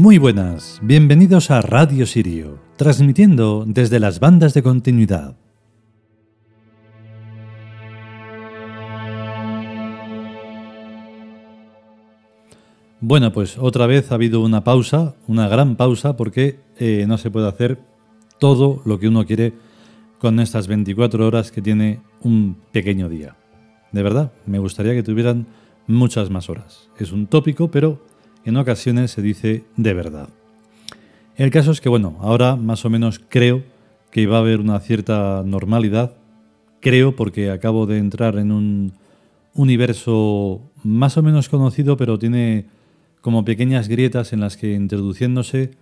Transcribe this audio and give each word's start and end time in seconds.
Muy 0.00 0.16
buenas, 0.16 0.80
bienvenidos 0.82 1.50
a 1.50 1.60
Radio 1.60 2.06
Sirio, 2.06 2.58
transmitiendo 2.76 3.64
desde 3.66 4.00
las 4.00 4.18
bandas 4.18 4.54
de 4.54 4.62
continuidad. 4.62 5.36
Bueno, 13.02 13.30
pues 13.34 13.58
otra 13.58 13.86
vez 13.86 14.10
ha 14.10 14.14
habido 14.14 14.40
una 14.40 14.64
pausa, 14.64 15.16
una 15.26 15.48
gran 15.48 15.76
pausa, 15.76 16.16
porque 16.16 16.60
eh, 16.78 17.04
no 17.06 17.18
se 17.18 17.30
puede 17.30 17.48
hacer 17.48 17.78
todo 18.38 18.80
lo 18.86 18.98
que 18.98 19.08
uno 19.08 19.26
quiere 19.26 19.52
con 20.18 20.40
estas 20.40 20.66
24 20.66 21.26
horas 21.26 21.52
que 21.52 21.60
tiene 21.60 22.00
un 22.22 22.56
pequeño 22.72 23.10
día. 23.10 23.36
De 23.92 24.02
verdad, 24.02 24.32
me 24.46 24.60
gustaría 24.60 24.94
que 24.94 25.02
tuvieran 25.02 25.46
muchas 25.86 26.30
más 26.30 26.48
horas. 26.48 26.88
Es 26.96 27.12
un 27.12 27.26
tópico, 27.26 27.70
pero 27.70 28.00
en 28.44 28.56
ocasiones 28.56 29.10
se 29.10 29.22
dice 29.22 29.64
de 29.76 29.94
verdad. 29.94 30.28
El 31.36 31.50
caso 31.50 31.70
es 31.70 31.80
que, 31.80 31.88
bueno, 31.88 32.16
ahora 32.20 32.56
más 32.56 32.84
o 32.84 32.90
menos 32.90 33.20
creo 33.28 33.62
que 34.10 34.26
va 34.26 34.36
a 34.36 34.40
haber 34.40 34.60
una 34.60 34.80
cierta 34.80 35.42
normalidad. 35.44 36.14
Creo 36.80 37.16
porque 37.16 37.50
acabo 37.50 37.86
de 37.86 37.98
entrar 37.98 38.36
en 38.38 38.52
un 38.52 38.92
universo 39.54 40.60
más 40.82 41.16
o 41.16 41.22
menos 41.22 41.48
conocido, 41.48 41.96
pero 41.96 42.18
tiene 42.18 42.66
como 43.20 43.44
pequeñas 43.44 43.88
grietas 43.88 44.32
en 44.32 44.40
las 44.40 44.56
que 44.56 44.72
introduciéndose, 44.72 45.72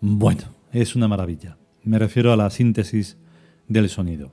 bueno, 0.00 0.42
es 0.72 0.96
una 0.96 1.08
maravilla. 1.08 1.56
Me 1.84 1.98
refiero 1.98 2.32
a 2.32 2.36
la 2.36 2.50
síntesis 2.50 3.16
del 3.68 3.88
sonido. 3.88 4.32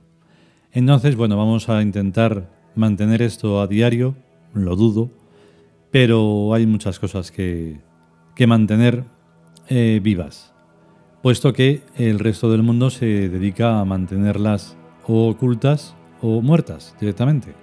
Entonces, 0.72 1.14
bueno, 1.14 1.36
vamos 1.36 1.68
a 1.68 1.82
intentar 1.82 2.50
mantener 2.74 3.22
esto 3.22 3.60
a 3.60 3.68
diario, 3.68 4.16
lo 4.52 4.74
dudo, 4.74 5.10
pero 5.94 6.52
hay 6.52 6.66
muchas 6.66 6.98
cosas 6.98 7.30
que, 7.30 7.78
mantener 8.48 9.04
eh, 9.68 10.00
vivas, 10.02 10.52
puesto 11.22 11.52
que 11.52 11.84
el 11.94 12.18
resto 12.18 12.50
del 12.50 12.64
mundo 12.64 12.90
se 12.90 13.28
dedica 13.28 13.78
a 13.78 13.84
mantenerlas 13.84 14.76
o 15.06 15.28
ocultas 15.28 15.94
o 16.20 16.42
muertas 16.42 16.96
directamente. 16.98 17.54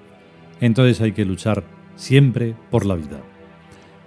Entonces 0.62 1.02
hay 1.02 1.12
que 1.12 1.26
luchar 1.26 1.66
siempre 1.98 2.56
por 2.70 2.86
la 2.86 2.96
vida 2.96 3.22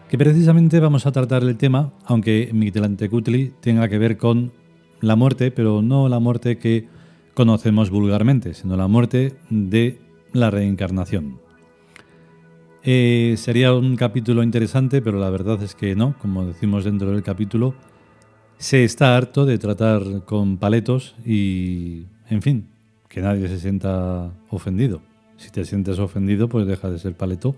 que 0.08 0.16
precisamente 0.16 0.80
vamos 0.80 1.04
a 1.04 1.12
tratar 1.12 1.42
el 1.42 1.58
tema, 1.58 1.92
aunque 2.06 2.48
Mictlantecutli 2.50 3.52
tenga 3.60 3.90
que 3.90 3.98
ver 3.98 4.16
con 4.16 4.52
la 5.02 5.16
muerte, 5.16 5.50
pero 5.50 5.82
no 5.82 6.08
la 6.08 6.18
muerte 6.18 6.56
que 6.56 6.88
conocemos 7.34 7.90
vulgarmente, 7.90 8.54
sino 8.54 8.74
la 8.78 8.88
muerte 8.88 9.36
de 9.50 9.98
la 10.32 10.50
reencarnación. 10.50 11.43
Eh, 12.86 13.36
sería 13.38 13.72
un 13.72 13.96
capítulo 13.96 14.42
interesante, 14.42 15.00
pero 15.00 15.18
la 15.18 15.30
verdad 15.30 15.62
es 15.62 15.74
que 15.74 15.96
no, 15.96 16.14
como 16.18 16.44
decimos 16.44 16.84
dentro 16.84 17.10
del 17.10 17.22
capítulo, 17.22 17.74
se 18.58 18.84
está 18.84 19.16
harto 19.16 19.46
de 19.46 19.56
tratar 19.56 20.02
con 20.26 20.58
paletos 20.58 21.16
y, 21.24 22.04
en 22.28 22.42
fin, 22.42 22.68
que 23.08 23.22
nadie 23.22 23.48
se 23.48 23.58
sienta 23.58 24.30
ofendido. 24.50 25.00
Si 25.38 25.50
te 25.50 25.64
sientes 25.64 25.98
ofendido, 25.98 26.48
pues 26.48 26.66
deja 26.66 26.90
de 26.90 26.98
ser 26.98 27.14
paleto, 27.14 27.56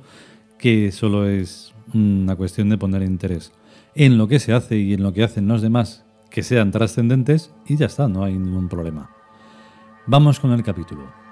que 0.59 0.93
solo 0.93 1.29
es 1.29 1.75
una 1.93 2.37
cuestión 2.37 2.69
de 2.69 2.79
poner 2.79 3.03
interés 3.03 3.53
en 3.97 4.19
lo 4.19 4.29
que 4.29 4.39
se 4.39 4.53
hace 4.53 4.79
y 4.79 4.95
en 4.95 5.03
lo 5.03 5.13
que 5.13 5.25
hacen 5.25 5.49
los 5.49 5.61
demás 5.61 6.05
que 6.31 6.43
sean 6.43 6.71
trascendentes 6.71 7.51
y 7.67 7.77
ya 7.77 7.87
está, 7.87 8.09
no 8.09 8.23
hay 8.23 8.35
ningún 8.35 8.69
problema. 8.69 9.11
Vamos 10.07 10.39
con 10.39 10.53
el 10.53 10.63
capítulo. 10.63 11.26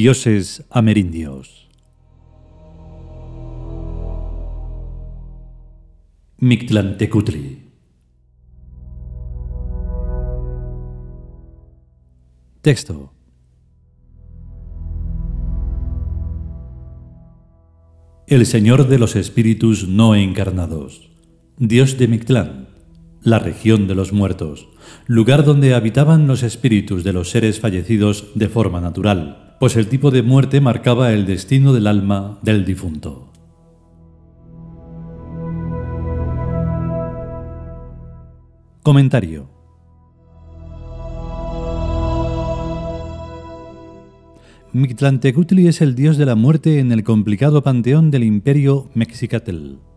Dioses 0.00 0.64
amerindios. 0.70 1.68
Mictlantecutli. 6.38 7.58
Texto. 12.60 13.12
El 18.28 18.46
Señor 18.46 18.86
de 18.86 19.00
los 19.00 19.16
Espíritus 19.16 19.88
no 19.88 20.14
encarnados, 20.14 21.10
Dios 21.56 21.98
de 21.98 22.06
Mictlán, 22.06 22.68
la 23.24 23.40
región 23.40 23.88
de 23.88 23.96
los 23.96 24.12
muertos, 24.12 24.68
lugar 25.08 25.44
donde 25.44 25.74
habitaban 25.74 26.28
los 26.28 26.44
espíritus 26.44 27.02
de 27.02 27.12
los 27.12 27.30
seres 27.30 27.58
fallecidos 27.58 28.28
de 28.36 28.48
forma 28.48 28.80
natural 28.80 29.47
pues 29.58 29.76
el 29.76 29.88
tipo 29.88 30.10
de 30.10 30.22
muerte 30.22 30.60
marcaba 30.60 31.12
el 31.12 31.26
destino 31.26 31.72
del 31.72 31.86
alma 31.86 32.38
del 32.42 32.64
difunto. 32.64 33.32
Comentario. 38.82 39.50
Mictlantecutli 44.72 45.66
es 45.66 45.80
el 45.80 45.94
dios 45.94 46.18
de 46.18 46.26
la 46.26 46.36
muerte 46.36 46.78
en 46.78 46.92
el 46.92 47.02
complicado 47.02 47.62
panteón 47.62 48.10
del 48.10 48.22
imperio 48.22 48.90
Mexicatl. 48.94 49.87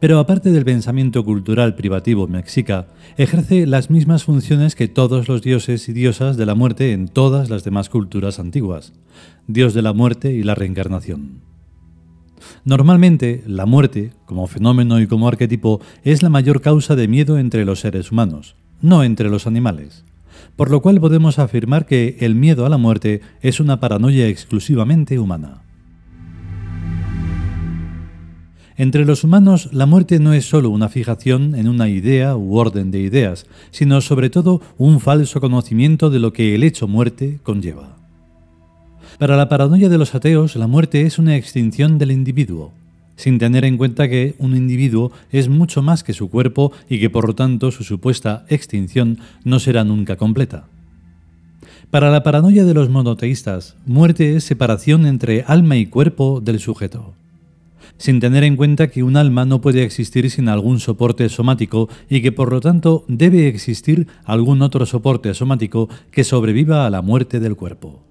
Pero 0.00 0.18
aparte 0.18 0.50
del 0.50 0.64
pensamiento 0.64 1.24
cultural 1.24 1.74
privativo 1.74 2.26
mexica, 2.28 2.88
ejerce 3.16 3.66
las 3.66 3.90
mismas 3.90 4.24
funciones 4.24 4.74
que 4.74 4.88
todos 4.88 5.28
los 5.28 5.42
dioses 5.42 5.88
y 5.88 5.92
diosas 5.92 6.36
de 6.36 6.46
la 6.46 6.54
muerte 6.54 6.92
en 6.92 7.08
todas 7.08 7.50
las 7.50 7.64
demás 7.64 7.88
culturas 7.88 8.38
antiguas, 8.38 8.92
dios 9.46 9.74
de 9.74 9.82
la 9.82 9.92
muerte 9.92 10.32
y 10.32 10.42
la 10.42 10.54
reencarnación. 10.54 11.42
Normalmente, 12.64 13.42
la 13.46 13.66
muerte, 13.66 14.12
como 14.26 14.46
fenómeno 14.46 15.00
y 15.00 15.06
como 15.06 15.28
arquetipo, 15.28 15.80
es 16.02 16.22
la 16.22 16.28
mayor 16.28 16.60
causa 16.60 16.96
de 16.96 17.08
miedo 17.08 17.38
entre 17.38 17.64
los 17.64 17.80
seres 17.80 18.10
humanos, 18.10 18.56
no 18.80 19.04
entre 19.04 19.30
los 19.30 19.46
animales, 19.46 20.04
por 20.56 20.70
lo 20.70 20.82
cual 20.82 21.00
podemos 21.00 21.38
afirmar 21.38 21.86
que 21.86 22.16
el 22.20 22.34
miedo 22.34 22.66
a 22.66 22.68
la 22.68 22.78
muerte 22.78 23.20
es 23.40 23.60
una 23.60 23.80
paranoia 23.80 24.28
exclusivamente 24.28 25.18
humana. 25.18 25.61
Entre 28.76 29.04
los 29.04 29.22
humanos, 29.22 29.68
la 29.72 29.84
muerte 29.84 30.18
no 30.18 30.32
es 30.32 30.46
sólo 30.46 30.70
una 30.70 30.88
fijación 30.88 31.54
en 31.54 31.68
una 31.68 31.88
idea 31.88 32.36
u 32.36 32.56
orden 32.56 32.90
de 32.90 33.00
ideas, 33.00 33.46
sino 33.70 34.00
sobre 34.00 34.30
todo 34.30 34.62
un 34.78 35.00
falso 35.00 35.40
conocimiento 35.40 36.08
de 36.08 36.18
lo 36.18 36.32
que 36.32 36.54
el 36.54 36.64
hecho 36.64 36.88
muerte 36.88 37.38
conlleva. 37.42 37.96
Para 39.18 39.36
la 39.36 39.48
paranoia 39.48 39.90
de 39.90 39.98
los 39.98 40.14
ateos, 40.14 40.56
la 40.56 40.66
muerte 40.66 41.02
es 41.02 41.18
una 41.18 41.36
extinción 41.36 41.98
del 41.98 42.12
individuo, 42.12 42.72
sin 43.14 43.38
tener 43.38 43.66
en 43.66 43.76
cuenta 43.76 44.08
que 44.08 44.34
un 44.38 44.56
individuo 44.56 45.12
es 45.30 45.50
mucho 45.50 45.82
más 45.82 46.02
que 46.02 46.14
su 46.14 46.30
cuerpo 46.30 46.72
y 46.88 46.98
que 46.98 47.10
por 47.10 47.26
lo 47.26 47.34
tanto 47.34 47.70
su 47.70 47.84
supuesta 47.84 48.46
extinción 48.48 49.18
no 49.44 49.60
será 49.60 49.84
nunca 49.84 50.16
completa. 50.16 50.64
Para 51.90 52.10
la 52.10 52.22
paranoia 52.22 52.64
de 52.64 52.72
los 52.72 52.88
monoteístas, 52.88 53.76
muerte 53.84 54.34
es 54.34 54.44
separación 54.44 55.04
entre 55.04 55.44
alma 55.46 55.76
y 55.76 55.84
cuerpo 55.84 56.40
del 56.40 56.58
sujeto 56.58 57.14
sin 58.02 58.18
tener 58.18 58.42
en 58.42 58.56
cuenta 58.56 58.88
que 58.88 59.04
un 59.04 59.16
alma 59.16 59.44
no 59.44 59.60
puede 59.60 59.84
existir 59.84 60.28
sin 60.28 60.48
algún 60.48 60.80
soporte 60.80 61.28
somático 61.28 61.88
y 62.10 62.20
que 62.20 62.32
por 62.32 62.50
lo 62.50 62.58
tanto 62.58 63.04
debe 63.06 63.46
existir 63.46 64.08
algún 64.24 64.60
otro 64.60 64.86
soporte 64.86 65.32
somático 65.34 65.88
que 66.10 66.24
sobreviva 66.24 66.84
a 66.84 66.90
la 66.90 67.00
muerte 67.00 67.38
del 67.38 67.54
cuerpo. 67.54 68.02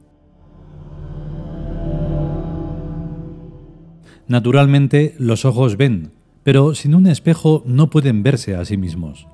Naturalmente 4.29 5.13
los 5.19 5.43
ojos 5.43 5.75
ven, 5.75 6.11
pero 6.43 6.73
sin 6.73 6.95
un 6.95 7.05
espejo 7.05 7.61
no 7.65 7.89
pueden 7.89 8.23
verse 8.23 8.55
a 8.55 8.63
sí 8.63 8.77
mismos. 8.77 9.27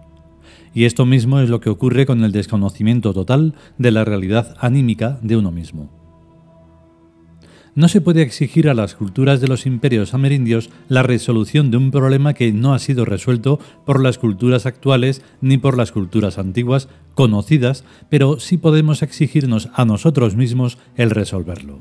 Y 0.74 0.86
esto 0.86 1.06
mismo 1.06 1.40
es 1.40 1.50
lo 1.50 1.62
que 1.62 1.70
ocurre 1.70 2.08
con 2.08 2.24
el 2.24 2.32
desconocimiento 2.32 3.14
total 3.14 3.54
de 3.78 3.92
la 3.92 4.06
realidad 4.06 4.56
anímica 4.60 5.20
de 5.22 5.38
uno 5.38 5.52
mismo. 5.52 5.97
No 7.78 7.88
se 7.90 8.02
puede 8.02 8.24
exigir 8.24 8.70
a 8.70 8.74
las 8.74 8.96
culturas 8.96 9.40
de 9.40 9.48
los 9.48 9.68
imperios 9.68 10.16
amerindios 10.16 10.72
la 10.90 11.04
resolución 11.04 11.70
de 11.70 11.78
un 11.78 11.92
problema 11.92 12.34
que 12.34 12.52
no 12.52 12.74
ha 12.74 12.80
sido 12.80 13.06
resuelto 13.06 13.60
por 13.86 14.02
las 14.02 14.18
culturas 14.18 14.66
actuales 14.66 15.22
ni 15.42 15.60
por 15.60 15.78
las 15.78 15.92
culturas 15.92 16.40
antiguas 16.40 16.90
conocidas, 17.14 17.84
pero 18.10 18.40
sí 18.40 18.58
podemos 18.58 19.04
exigirnos 19.04 19.70
a 19.76 19.86
nosotros 19.86 20.36
mismos 20.36 20.80
el 20.96 21.12
resolverlo. 21.12 21.78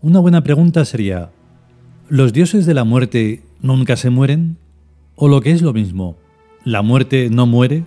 Una 0.00 0.18
buena 0.18 0.42
pregunta 0.42 0.84
sería, 0.84 1.30
¿los 2.08 2.32
dioses 2.32 2.66
de 2.66 2.74
la 2.74 2.82
muerte 2.82 3.44
nunca 3.60 3.94
se 3.94 4.10
mueren? 4.10 4.56
¿O 5.14 5.28
lo 5.28 5.40
que 5.40 5.52
es 5.52 5.62
lo 5.62 5.72
mismo, 5.72 6.16
¿la 6.64 6.82
muerte 6.82 7.30
no 7.30 7.46
muere? 7.46 7.84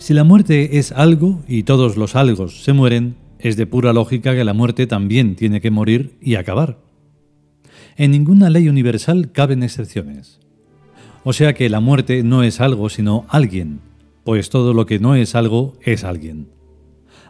Si 0.00 0.14
la 0.14 0.24
muerte 0.24 0.78
es 0.78 0.92
algo 0.92 1.42
y 1.46 1.64
todos 1.64 1.98
los 1.98 2.16
algos 2.16 2.64
se 2.64 2.72
mueren, 2.72 3.16
es 3.38 3.58
de 3.58 3.66
pura 3.66 3.92
lógica 3.92 4.34
que 4.34 4.44
la 4.44 4.54
muerte 4.54 4.86
también 4.86 5.36
tiene 5.36 5.60
que 5.60 5.70
morir 5.70 6.16
y 6.22 6.36
acabar. 6.36 6.78
En 7.98 8.12
ninguna 8.12 8.48
ley 8.48 8.70
universal 8.70 9.30
caben 9.30 9.62
excepciones. 9.62 10.40
O 11.22 11.34
sea 11.34 11.52
que 11.52 11.68
la 11.68 11.80
muerte 11.80 12.22
no 12.22 12.42
es 12.42 12.62
algo 12.62 12.88
sino 12.88 13.26
alguien, 13.28 13.80
pues 14.24 14.48
todo 14.48 14.72
lo 14.72 14.86
que 14.86 14.98
no 14.98 15.16
es 15.16 15.34
algo 15.34 15.76
es 15.82 16.02
alguien. 16.02 16.48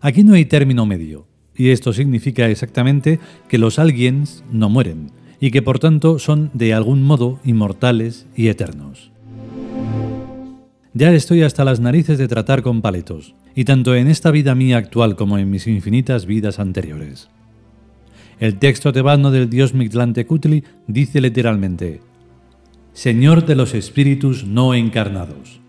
Aquí 0.00 0.22
no 0.22 0.34
hay 0.34 0.44
término 0.44 0.87
medio, 0.87 1.26
y 1.56 1.70
esto 1.70 1.93
significa 1.93 2.49
exactamente 2.49 3.19
que 3.49 3.58
los 3.58 3.81
alguiens 3.81 4.44
no 4.52 4.69
mueren, 4.69 5.11
y 5.40 5.50
que 5.50 5.61
por 5.61 5.81
tanto 5.81 6.20
son 6.20 6.52
de 6.55 6.72
algún 6.72 7.02
modo 7.02 7.40
inmortales 7.44 8.28
y 8.37 8.46
eternos. 8.46 9.11
Ya 10.93 11.13
estoy 11.15 11.43
hasta 11.43 11.65
las 11.65 11.79
narices 11.79 12.19
de 12.19 12.27
tratar 12.27 12.63
con 12.63 12.83
paletos, 12.83 13.37
y 13.55 13.65
tanto 13.65 13.95
en 13.95 14.09
esta 14.09 14.33
vida 14.33 14.57
mía 14.57 14.77
actual 14.77 15.15
como 15.15 15.39
en 15.39 15.49
mis 15.49 15.69
infinitas 15.69 16.27
vidas 16.27 16.59
anteriores. 16.59 17.29
El 18.41 18.59
texto 18.59 18.93
tebano 18.93 19.31
del 19.31 19.49
dios 19.49 19.73
Mictlantecutli 19.73 20.65
dice 20.89 21.21
literalmente, 21.21 22.01
Señor 22.93 23.47
de 23.47 23.55
los 23.55 23.75
espíritus 23.75 24.45
no 24.45 24.75
encarnados. 24.75 25.61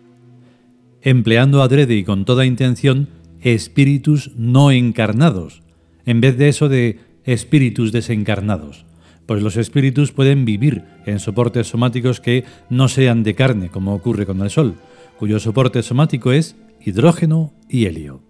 Empleando 1.03 1.61
adrede 1.61 1.95
y 1.95 2.03
con 2.03 2.25
toda 2.25 2.45
intención, 2.45 3.09
espíritus 3.41 4.31
no 4.37 4.71
encarnados, 4.71 5.61
en 6.05 6.19
vez 6.19 6.35
de 6.37 6.49
eso 6.49 6.67
de 6.67 6.99
espíritus 7.25 7.91
desencarnados, 7.91 8.85
pues 9.27 9.43
los 9.43 9.55
espíritus 9.55 10.11
pueden 10.11 10.45
vivir 10.45 10.83
en 11.05 11.19
soportes 11.19 11.67
somáticos 11.67 12.19
que 12.19 12.43
no 12.71 12.87
sean 12.87 13.21
de 13.21 13.35
carne, 13.35 13.69
como 13.69 13.93
ocurre 13.93 14.25
con 14.25 14.41
el 14.41 14.49
Sol, 14.49 14.75
cuyo 15.21 15.39
soporte 15.39 15.83
somático 15.83 16.31
es 16.31 16.55
hidrógeno 16.83 17.53
y 17.69 17.85
helio. 17.85 18.23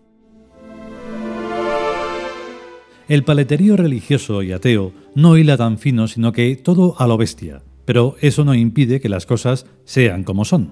El 3.07 3.23
paleterío 3.23 3.77
religioso 3.77 4.43
y 4.43 4.51
ateo 4.51 4.91
no 5.15 5.37
hila 5.37 5.55
tan 5.55 5.77
fino, 5.77 6.09
sino 6.09 6.33
que 6.33 6.53
todo 6.57 6.95
a 6.99 7.07
lo 7.07 7.15
bestia, 7.15 7.63
pero 7.85 8.17
eso 8.19 8.43
no 8.43 8.53
impide 8.55 8.99
que 8.99 9.07
las 9.07 9.25
cosas 9.25 9.67
sean 9.85 10.25
como 10.25 10.43
son. 10.43 10.71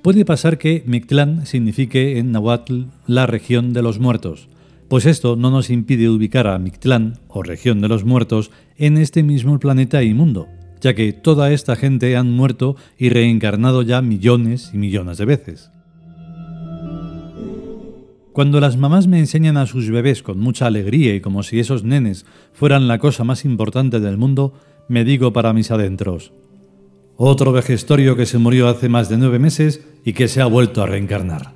Puede 0.00 0.24
pasar 0.24 0.56
que 0.56 0.82
Mictlán 0.86 1.44
signifique 1.44 2.16
en 2.18 2.32
Nahuatl 2.32 2.84
la 3.06 3.26
región 3.26 3.74
de 3.74 3.82
los 3.82 3.98
muertos, 3.98 4.48
pues 4.88 5.04
esto 5.04 5.36
no 5.36 5.50
nos 5.50 5.68
impide 5.68 6.08
ubicar 6.08 6.46
a 6.46 6.58
Mictlán, 6.58 7.18
o 7.28 7.42
región 7.42 7.82
de 7.82 7.88
los 7.88 8.06
muertos, 8.06 8.50
en 8.78 8.96
este 8.96 9.22
mismo 9.22 9.58
planeta 9.58 10.02
y 10.02 10.14
mundo, 10.14 10.48
ya 10.80 10.94
que 10.94 11.12
toda 11.12 11.52
esta 11.52 11.76
gente 11.76 12.16
han 12.16 12.30
muerto 12.30 12.76
y 12.98 13.08
reencarnado 13.08 13.82
ya 13.82 14.02
millones 14.02 14.70
y 14.72 14.78
millones 14.78 15.18
de 15.18 15.24
veces. 15.24 15.70
Cuando 18.32 18.60
las 18.60 18.76
mamás 18.76 19.06
me 19.06 19.20
enseñan 19.20 19.56
a 19.56 19.66
sus 19.66 19.88
bebés 19.90 20.22
con 20.24 20.40
mucha 20.40 20.66
alegría 20.66 21.14
y 21.14 21.20
como 21.20 21.44
si 21.44 21.60
esos 21.60 21.84
nenes 21.84 22.26
fueran 22.52 22.88
la 22.88 22.98
cosa 22.98 23.22
más 23.22 23.44
importante 23.44 24.00
del 24.00 24.16
mundo, 24.16 24.54
me 24.88 25.04
digo 25.04 25.32
para 25.32 25.52
mis 25.52 25.70
adentros, 25.70 26.32
otro 27.16 27.52
vejestorio 27.52 28.16
que 28.16 28.26
se 28.26 28.38
murió 28.38 28.68
hace 28.68 28.88
más 28.88 29.08
de 29.08 29.18
nueve 29.18 29.38
meses 29.38 29.82
y 30.04 30.14
que 30.14 30.26
se 30.26 30.40
ha 30.40 30.46
vuelto 30.46 30.82
a 30.82 30.86
reencarnar. 30.86 31.52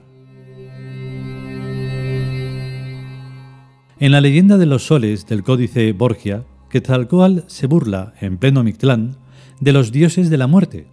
En 3.99 4.13
la 4.13 4.21
leyenda 4.21 4.57
de 4.57 4.67
los 4.67 4.87
soles 4.87 5.27
del 5.27 5.43
códice 5.43 5.93
Borgia, 5.93 6.45
Quetzalcoatl 6.71 7.41
se 7.47 7.67
burla, 7.67 8.15
en 8.21 8.39
pleno 8.39 8.63
Mictlán, 8.63 9.17
de 9.61 9.73
los 9.73 9.93
dioses 9.93 10.31
de 10.31 10.37
la 10.39 10.47
muerte. 10.47 10.87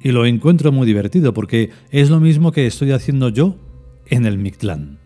Y 0.00 0.12
lo 0.12 0.26
encuentro 0.26 0.72
muy 0.72 0.86
divertido 0.86 1.34
porque 1.34 1.70
es 1.90 2.10
lo 2.10 2.20
mismo 2.20 2.52
que 2.52 2.66
estoy 2.66 2.92
haciendo 2.92 3.28
yo 3.28 3.56
en 4.06 4.26
el 4.26 4.38
Mictlán. 4.38 4.98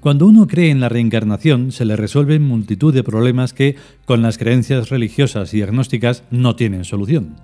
Cuando 0.00 0.26
uno 0.26 0.46
cree 0.46 0.70
en 0.70 0.80
la 0.80 0.88
reencarnación, 0.88 1.72
se 1.72 1.84
le 1.84 1.96
resuelven 1.96 2.42
multitud 2.42 2.94
de 2.94 3.02
problemas 3.02 3.52
que, 3.52 3.76
con 4.04 4.22
las 4.22 4.38
creencias 4.38 4.90
religiosas 4.90 5.52
y 5.54 5.62
agnósticas, 5.62 6.22
no 6.30 6.54
tienen 6.54 6.84
solución. 6.84 7.36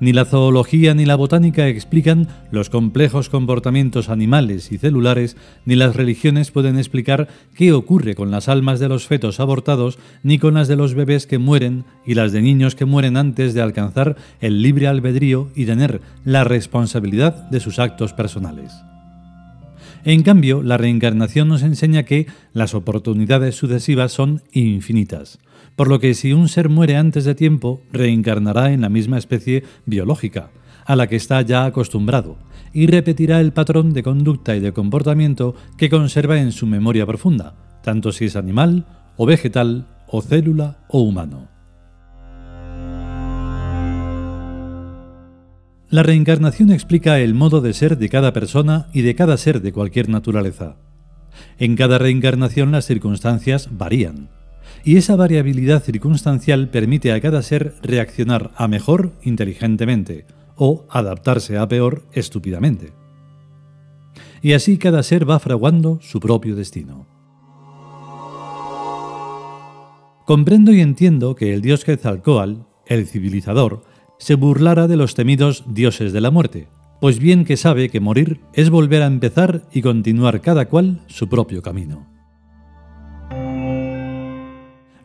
Ni 0.00 0.14
la 0.14 0.24
zoología 0.24 0.94
ni 0.94 1.04
la 1.04 1.14
botánica 1.14 1.68
explican 1.68 2.26
los 2.50 2.70
complejos 2.70 3.28
comportamientos 3.28 4.08
animales 4.08 4.72
y 4.72 4.78
celulares, 4.78 5.36
ni 5.66 5.76
las 5.76 5.94
religiones 5.94 6.50
pueden 6.50 6.78
explicar 6.78 7.28
qué 7.54 7.74
ocurre 7.74 8.14
con 8.14 8.30
las 8.30 8.48
almas 8.48 8.80
de 8.80 8.88
los 8.88 9.06
fetos 9.06 9.40
abortados, 9.40 9.98
ni 10.22 10.38
con 10.38 10.54
las 10.54 10.68
de 10.68 10.76
los 10.76 10.94
bebés 10.94 11.26
que 11.26 11.38
mueren 11.38 11.84
y 12.06 12.14
las 12.14 12.32
de 12.32 12.40
niños 12.40 12.74
que 12.74 12.86
mueren 12.86 13.18
antes 13.18 13.52
de 13.52 13.60
alcanzar 13.60 14.16
el 14.40 14.62
libre 14.62 14.88
albedrío 14.88 15.50
y 15.54 15.66
tener 15.66 16.00
la 16.24 16.44
responsabilidad 16.44 17.50
de 17.50 17.60
sus 17.60 17.78
actos 17.78 18.14
personales. 18.14 18.72
En 20.04 20.22
cambio, 20.22 20.62
la 20.62 20.78
reencarnación 20.78 21.48
nos 21.48 21.62
enseña 21.62 22.04
que 22.04 22.26
las 22.52 22.74
oportunidades 22.74 23.54
sucesivas 23.54 24.12
son 24.12 24.42
infinitas, 24.52 25.38
por 25.76 25.88
lo 25.88 26.00
que 26.00 26.14
si 26.14 26.32
un 26.32 26.48
ser 26.48 26.68
muere 26.68 26.96
antes 26.96 27.24
de 27.24 27.34
tiempo, 27.34 27.82
reencarnará 27.92 28.72
en 28.72 28.80
la 28.80 28.88
misma 28.88 29.18
especie 29.18 29.64
biológica, 29.86 30.50
a 30.86 30.96
la 30.96 31.06
que 31.06 31.16
está 31.16 31.42
ya 31.42 31.66
acostumbrado, 31.66 32.38
y 32.72 32.86
repetirá 32.86 33.40
el 33.40 33.52
patrón 33.52 33.92
de 33.92 34.02
conducta 34.02 34.56
y 34.56 34.60
de 34.60 34.72
comportamiento 34.72 35.54
que 35.76 35.90
conserva 35.90 36.40
en 36.40 36.52
su 36.52 36.66
memoria 36.66 37.04
profunda, 37.04 37.54
tanto 37.82 38.12
si 38.12 38.26
es 38.26 38.36
animal, 38.36 38.86
o 39.16 39.26
vegetal, 39.26 39.86
o 40.06 40.22
célula, 40.22 40.78
o 40.88 41.00
humano. 41.02 41.59
La 45.90 46.04
reencarnación 46.04 46.70
explica 46.70 47.18
el 47.18 47.34
modo 47.34 47.60
de 47.60 47.72
ser 47.72 47.98
de 47.98 48.08
cada 48.08 48.32
persona 48.32 48.86
y 48.92 49.02
de 49.02 49.16
cada 49.16 49.36
ser 49.36 49.60
de 49.60 49.72
cualquier 49.72 50.08
naturaleza. 50.08 50.76
En 51.58 51.74
cada 51.74 51.98
reencarnación 51.98 52.70
las 52.70 52.84
circunstancias 52.84 53.68
varían, 53.72 54.30
y 54.84 54.98
esa 54.98 55.16
variabilidad 55.16 55.82
circunstancial 55.82 56.68
permite 56.68 57.12
a 57.12 57.20
cada 57.20 57.42
ser 57.42 57.74
reaccionar 57.82 58.52
a 58.54 58.68
mejor 58.68 59.14
inteligentemente 59.24 60.26
o 60.54 60.86
adaptarse 60.90 61.58
a 61.58 61.66
peor 61.66 62.04
estúpidamente. 62.12 62.92
Y 64.42 64.52
así 64.52 64.78
cada 64.78 65.02
ser 65.02 65.28
va 65.28 65.40
fraguando 65.40 65.98
su 66.00 66.20
propio 66.20 66.54
destino. 66.54 67.08
Comprendo 70.24 70.70
y 70.70 70.82
entiendo 70.82 71.34
que 71.34 71.52
el 71.52 71.62
dios 71.62 71.84
Quetzalcoatl, 71.84 72.60
el 72.86 73.08
civilizador, 73.08 73.82
se 74.20 74.34
burlara 74.34 74.86
de 74.86 74.96
los 74.96 75.14
temidos 75.14 75.64
dioses 75.66 76.12
de 76.12 76.20
la 76.20 76.30
muerte, 76.30 76.68
pues 77.00 77.18
bien 77.18 77.46
que 77.46 77.56
sabe 77.56 77.88
que 77.88 78.00
morir 78.00 78.40
es 78.52 78.68
volver 78.68 79.02
a 79.02 79.06
empezar 79.06 79.62
y 79.72 79.80
continuar 79.80 80.42
cada 80.42 80.66
cual 80.66 81.00
su 81.06 81.28
propio 81.28 81.62
camino. 81.62 82.06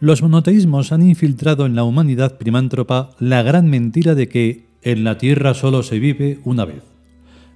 Los 0.01 0.21
monoteísmos 0.21 0.91
han 0.91 1.01
infiltrado 1.01 1.65
en 1.65 1.75
la 1.75 1.85
humanidad 1.85 2.37
primántropa 2.37 3.11
la 3.17 3.41
gran 3.41 3.69
mentira 3.69 4.15
de 4.15 4.27
que 4.27 4.67
en 4.81 5.05
la 5.05 5.17
Tierra 5.17 5.53
solo 5.53 5.81
se 5.81 5.97
vive 5.97 6.39
una 6.43 6.65
vez, 6.65 6.83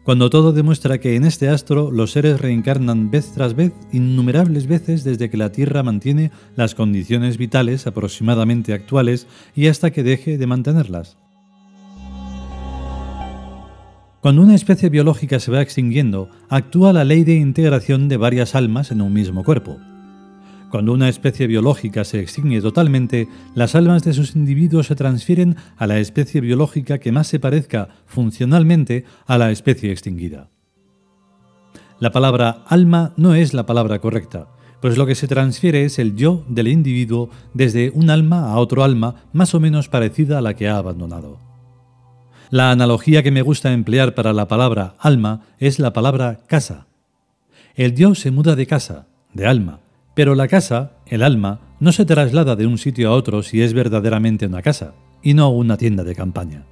cuando 0.06 0.30
todo 0.30 0.54
demuestra 0.54 1.00
que 1.00 1.18
en 1.18 1.26
este 1.26 1.50
astro 1.50 1.92
los 1.92 2.14
seres 2.14 2.40
reencarnan 2.40 3.12
vez 3.12 3.34
tras 3.34 3.54
vez 3.54 3.74
innumerables 3.92 4.66
veces 4.66 5.04
desde 5.04 5.30
que 5.30 5.38
la 5.38 5.52
Tierra 5.52 5.84
mantiene 5.84 6.32
las 6.56 6.74
condiciones 6.74 7.38
vitales 7.38 7.86
aproximadamente 7.86 8.72
actuales 8.72 9.28
y 9.54 9.68
hasta 9.68 9.92
que 9.92 10.04
deje 10.04 10.38
de 10.38 10.48
mantenerlas. 10.48 11.18
Cuando 14.22 14.42
una 14.42 14.56
especie 14.56 14.90
biológica 14.90 15.40
se 15.40 15.50
va 15.50 15.62
extinguiendo, 15.62 16.30
actúa 16.50 16.92
la 16.92 17.06
ley 17.06 17.24
de 17.24 17.36
integración 17.36 18.10
de 18.10 18.18
varias 18.18 18.54
almas 18.54 18.92
en 18.92 19.02
un 19.02 19.14
mismo 19.14 19.46
cuerpo. 19.46 19.78
Cuando 20.70 20.92
una 20.92 21.08
especie 21.08 21.48
biológica 21.48 22.04
se 22.04 22.20
extingue 22.20 22.60
totalmente, 22.60 23.30
las 23.56 23.76
almas 23.76 24.04
de 24.04 24.12
sus 24.12 24.36
individuos 24.36 24.88
se 24.88 24.96
transfieren 24.96 25.56
a 25.78 25.88
la 25.88 26.00
especie 26.00 26.42
biológica 26.42 26.98
que 26.98 27.14
más 27.14 27.28
se 27.28 27.40
parezca 27.40 27.88
funcionalmente 28.08 29.06
a 29.26 29.38
la 29.38 29.52
especie 29.52 29.90
extinguida. 29.90 30.50
La 32.00 32.12
palabra 32.12 32.64
alma 32.68 33.14
no 33.16 33.36
es 33.36 33.54
la 33.54 33.66
palabra 33.66 34.00
correcta, 34.00 34.50
pues 34.82 34.98
lo 34.98 35.06
que 35.06 35.16
se 35.16 35.30
transfiere 35.30 35.86
es 35.86 35.98
el 35.98 36.18
yo 36.18 36.44
del 36.50 36.68
individuo 36.68 37.30
desde 37.54 37.90
un 37.92 38.10
alma 38.10 38.52
a 38.52 38.58
otro 38.58 38.84
alma 38.84 39.16
más 39.32 39.56
o 39.56 39.62
menos 39.62 39.88
parecida 39.88 40.40
a 40.40 40.42
la 40.42 40.56
que 40.56 40.68
ha 40.68 40.78
abandonado. 40.78 41.49
La 42.52 42.72
analogía 42.72 43.22
que 43.22 43.30
me 43.30 43.44
gusta 43.44 43.74
emplear 43.74 44.16
para 44.16 44.34
la 44.34 44.48
palabra 44.48 44.96
alma 44.98 45.42
es 45.60 45.78
la 45.78 45.94
palabra 45.94 46.40
casa. 46.48 46.88
El 47.76 47.94
yo 47.94 48.16
se 48.16 48.32
muda 48.32 48.56
de 48.56 48.66
casa, 48.66 49.06
de 49.34 49.46
alma, 49.46 49.82
pero 50.16 50.34
la 50.34 50.48
casa, 50.48 50.94
el 51.06 51.22
alma, 51.22 51.60
no 51.80 51.92
se 51.92 52.06
traslada 52.06 52.56
de 52.56 52.66
un 52.66 52.80
sitio 52.80 53.10
a 53.10 53.14
otro 53.14 53.44
si 53.44 53.62
es 53.62 53.74
verdaderamente 53.74 54.48
una 54.48 54.64
casa, 54.64 54.96
y 55.22 55.36
no 55.36 55.50
una 55.50 55.78
tienda 55.78 56.04
de 56.04 56.16
campaña. 56.16 56.66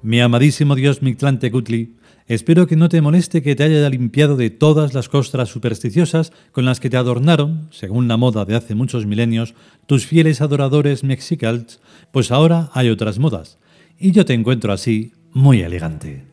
Mi 0.00 0.22
amadísimo 0.22 0.74
Dios 0.74 1.02
Mictlantecutli, 1.02 1.96
espero 2.28 2.66
que 2.66 2.76
no 2.76 2.88
te 2.88 3.00
moleste 3.00 3.42
que 3.42 3.56
te 3.56 3.64
haya 3.64 3.88
limpiado 3.88 4.36
de 4.36 4.50
todas 4.50 4.94
las 4.94 5.08
costras 5.08 5.48
supersticiosas 5.48 6.32
con 6.52 6.64
las 6.64 6.78
que 6.78 6.90
te 6.90 6.96
adornaron, 6.96 7.68
según 7.70 8.06
la 8.06 8.16
moda 8.16 8.44
de 8.44 8.54
hace 8.54 8.74
muchos 8.74 9.06
milenios, 9.06 9.54
tus 9.86 10.06
fieles 10.06 10.40
adoradores 10.40 11.02
mexicals, 11.02 11.80
pues 12.12 12.30
ahora 12.30 12.70
hay 12.74 12.90
otras 12.90 13.18
modas, 13.18 13.58
y 13.98 14.12
yo 14.12 14.24
te 14.24 14.34
encuentro 14.34 14.72
así 14.72 15.12
muy 15.32 15.62
elegante. 15.62 16.27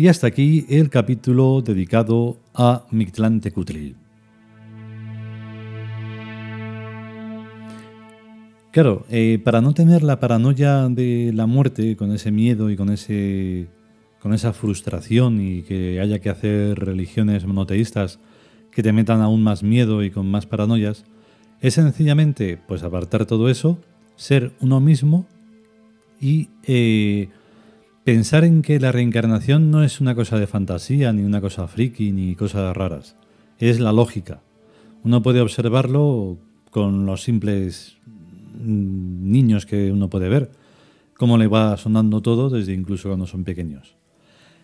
Y 0.00 0.08
hasta 0.08 0.28
aquí 0.28 0.64
el 0.70 0.88
capítulo 0.88 1.60
dedicado 1.60 2.38
a 2.54 2.86
Mictlán 2.90 3.42
Tecutli. 3.42 3.94
Claro, 8.70 9.04
eh, 9.10 9.38
para 9.44 9.60
no 9.60 9.74
tener 9.74 10.02
la 10.02 10.18
paranoia 10.18 10.88
de 10.88 11.32
la 11.34 11.44
muerte, 11.44 11.96
con 11.96 12.14
ese 12.14 12.30
miedo 12.30 12.70
y 12.70 12.76
con, 12.76 12.88
ese, 12.88 13.66
con 14.22 14.32
esa 14.32 14.54
frustración 14.54 15.38
y 15.38 15.64
que 15.64 16.00
haya 16.00 16.18
que 16.18 16.30
hacer 16.30 16.78
religiones 16.78 17.44
monoteístas 17.44 18.20
que 18.70 18.82
te 18.82 18.94
metan 18.94 19.20
aún 19.20 19.42
más 19.42 19.62
miedo 19.62 20.02
y 20.02 20.10
con 20.10 20.30
más 20.30 20.46
paranoias, 20.46 21.04
es 21.60 21.74
sencillamente 21.74 22.58
pues 22.66 22.82
apartar 22.84 23.26
todo 23.26 23.50
eso, 23.50 23.76
ser 24.16 24.52
uno 24.60 24.80
mismo 24.80 25.26
y 26.18 26.48
eh, 26.62 27.28
pensar 28.04 28.44
en 28.44 28.62
que 28.62 28.80
la 28.80 28.92
reencarnación 28.92 29.70
no 29.70 29.82
es 29.82 30.00
una 30.00 30.14
cosa 30.14 30.38
de 30.38 30.46
fantasía, 30.46 31.12
ni 31.12 31.22
una 31.22 31.40
cosa 31.40 31.68
friki, 31.68 32.12
ni 32.12 32.34
cosas 32.34 32.76
raras. 32.76 33.16
Es 33.58 33.80
la 33.80 33.92
lógica. 33.92 34.42
Uno 35.04 35.22
puede 35.22 35.40
observarlo 35.40 36.38
con 36.70 37.06
los 37.06 37.22
simples 37.22 37.96
mm, 38.58 39.30
niños 39.30 39.66
que 39.66 39.92
uno 39.92 40.08
puede 40.08 40.28
ver, 40.28 40.50
cómo 41.16 41.36
le 41.36 41.48
va 41.48 41.76
sonando 41.76 42.22
todo 42.22 42.48
desde 42.48 42.72
incluso 42.72 43.08
cuando 43.08 43.26
son 43.26 43.44
pequeños. 43.44 43.96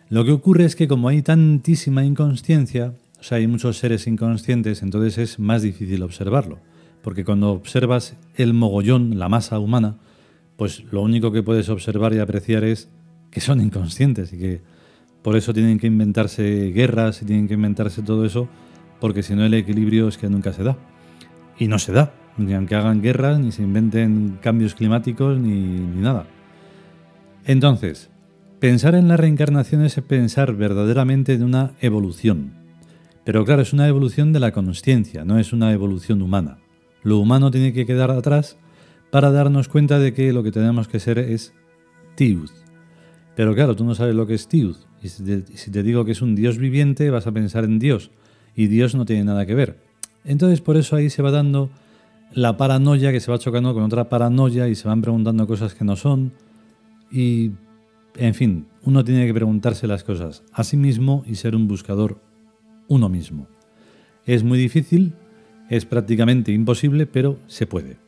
Lo 0.09 0.25
que 0.25 0.33
ocurre 0.33 0.65
es 0.65 0.77
que 0.77 0.89
como 0.89 1.09
hay 1.09 1.23
tantísima 1.23 2.05
inconsciencia, 2.05 2.95
o 3.19 3.23
sea, 3.23 3.39
hay 3.39 3.47
muchos 3.47 3.79
seres 3.79 4.07
inconscientes, 4.07 4.83
entonces 4.83 5.19
es 5.19 5.39
más 5.39 5.63
difícil 5.63 6.03
observarlo, 6.03 6.59
porque 7.03 7.25
cuando 7.25 7.51
observas 7.51 8.17
el 8.37 8.55
mogollón, 8.55 9.19
la 9.19 9.29
masa 9.29 9.59
humana, 9.59 9.97
pues 10.57 10.85
lo 10.93 11.03
único 11.03 11.33
que 11.33 11.43
puedes 11.43 11.69
observar 11.69 12.15
y 12.15 12.19
apreciar 12.19 12.65
es 12.65 12.89
que 13.31 13.41
son 13.41 13.61
inconscientes 13.61 14.33
y 14.33 14.39
que 14.39 14.61
por 15.23 15.37
eso 15.37 15.53
tienen 15.53 15.79
que 15.79 15.89
inventarse 15.89 16.71
guerras 16.75 17.21
y 17.23 17.25
tienen 17.25 17.49
que 17.49 17.55
inventarse 17.55 18.03
todo 18.03 18.25
eso, 18.25 18.49
porque 19.01 19.23
si 19.23 19.35
no 19.35 19.45
el 19.45 19.55
equilibrio 19.55 20.09
es 20.09 20.19
que 20.19 20.29
nunca 20.29 20.53
se 20.53 20.63
da. 20.63 20.77
Y 21.59 21.69
no 21.69 21.79
se 21.79 21.93
da, 21.93 22.15
ni 22.37 22.55
aunque 22.55 22.75
hagan 22.75 23.03
guerras, 23.03 23.41
ni 23.41 23.51
se 23.51 23.63
inventen 23.63 24.39
cambios 24.41 24.75
climáticos, 24.75 25.39
ni, 25.39 25.51
ni 25.51 26.01
nada. 26.01 26.27
Entonces, 27.45 28.11
pensar 28.61 28.95
en 28.95 29.09
la 29.09 29.17
reencarnación 29.17 29.85
es 29.85 30.01
pensar 30.01 30.55
verdaderamente 30.55 31.33
en 31.33 31.43
una 31.43 31.73
evolución. 31.81 32.53
Pero 33.25 33.45
claro, 33.45 33.63
es 33.63 33.73
una 33.73 33.89
evolución 33.89 34.33
de 34.33 34.39
la 34.39 34.53
consciencia, 34.53 35.25
no 35.25 35.39
es 35.39 35.53
una 35.53 35.73
evolución 35.73 36.23
humana. 36.23 36.59
Lo 37.03 37.19
humano 37.19 37.51
tiene 37.51 37.73
que 37.73 37.87
quedar 37.87 38.13
atrás 38.13 38.59
para 39.11 39.33
darnos 39.33 39.69
cuenta 39.69 39.99
de 39.99 40.13
que 40.13 40.33
lo 40.33 40.43
que 40.43 40.53
tenemos 40.53 40.87
que 40.89 41.01
ser 41.01 41.19
es 41.19 41.53
Tiud, 42.15 42.51
pero 43.37 43.55
claro, 43.55 43.77
tú 43.77 43.85
no 43.85 43.95
sabes 43.95 44.15
lo 44.15 44.27
que 44.27 44.35
es 44.35 44.49
Tiud. 44.49 44.77
Y 45.03 45.09
si 45.09 45.71
te, 45.71 45.83
digo 45.83 46.07
que 46.07 46.13
es 46.13 46.23
un 46.23 46.35
Dios 46.35 46.57
viviente, 46.57 47.11
vas 47.11 47.27
a 47.27 47.33
pensar 47.33 47.65
en 47.65 47.79
Dios. 47.79 48.11
Y 48.57 48.67
Dios 48.67 48.95
no 48.95 49.05
tiene 49.05 49.25
nada 49.25 49.45
que 49.45 49.55
ver. 49.55 49.79
Entonces 50.25 50.63
por 50.63 50.79
eso 50.79 50.97
ahí 50.97 51.11
se 51.11 51.21
va 51.21 51.31
dando 51.31 51.71
la 52.33 52.57
paranoia 52.57 53.13
que 53.13 53.21
se 53.21 53.31
va 53.31 53.39
chocando 53.39 53.75
con 53.75 53.83
otra 53.83 54.09
paranoia 54.09 54.69
y 54.69 54.75
se 54.75 54.89
van 54.89 55.03
preguntando 55.03 55.47
cosas 55.47 55.75
que 55.75 55.85
no 55.85 55.97
son. 55.97 56.33
Y, 57.13 57.53
en 58.17 58.35
fin, 58.35 58.67
uno 58.83 59.05
tiene 59.05 59.27
que 59.27 59.35
preguntarse 59.35 59.87
las 59.87 60.03
cosas 60.03 60.43
a 60.51 60.65
sí 60.65 60.79
mismo 60.79 61.23
y 61.27 61.35
ser 61.35 61.55
un 61.55 61.69
buscador 61.69 62.19
uno 62.89 63.11
mismo. 63.11 63.49
Es 64.25 64.45
muy 64.45 64.59
difícil, 64.59 65.13
es 65.69 65.85
prácticamente 65.85 66.53
imposible, 66.53 67.07
pero 67.07 67.39
se 67.47 67.67
puede 67.67 68.06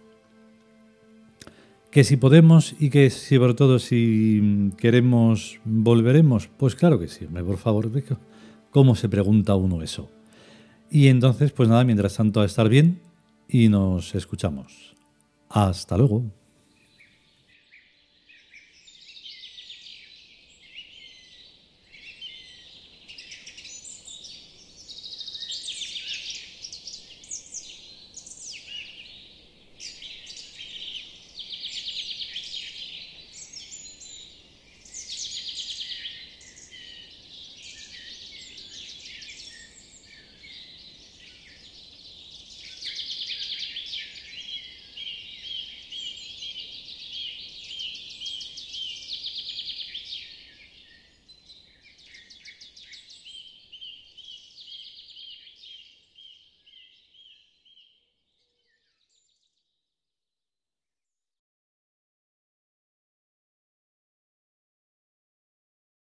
que 1.99 2.05
si 2.05 2.17
podemos 2.17 2.77
y 2.79 2.91
que 2.91 3.11
sobre 3.11 3.55
todo 3.55 3.81
si 3.81 4.71
queremos 4.77 5.59
volveremos, 5.65 6.49
pues 6.57 6.77
claro 6.77 7.01
que 7.01 7.09
sí, 7.09 7.27
por 7.27 7.57
favor, 7.57 7.91
¿cómo 8.71 8.95
se 8.95 9.09
pregunta 9.09 9.57
uno 9.57 9.83
eso? 9.83 10.09
Y 10.93 11.09
entonces, 11.09 11.51
pues 11.51 11.69
nada, 11.69 11.83
mientras 11.83 12.15
tanto 12.15 12.41
a 12.41 12.45
estar 12.45 12.69
bien 12.69 13.01
y 13.49 13.69
nos 13.69 14.15
escuchamos. 14.15 14.95
Hasta 15.49 15.99
luego. 15.99 16.38